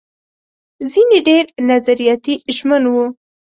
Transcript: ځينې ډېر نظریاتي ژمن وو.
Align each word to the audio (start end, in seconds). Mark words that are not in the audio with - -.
ځينې 0.91 1.17
ډېر 1.27 1.43
نظریاتي 1.69 2.35
ژمن 2.55 2.83
وو. 2.91 3.05